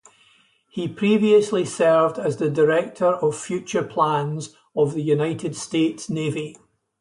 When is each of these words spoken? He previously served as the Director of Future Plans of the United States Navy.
He 0.67 0.87
previously 0.87 1.63
served 1.63 2.17
as 2.17 2.37
the 2.37 2.49
Director 2.49 3.05
of 3.17 3.35
Future 3.37 3.83
Plans 3.83 4.55
of 4.75 4.95
the 4.95 5.03
United 5.03 5.55
States 5.55 6.09
Navy. 6.09 6.57